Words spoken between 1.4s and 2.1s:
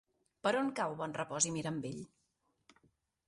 i Mirambell?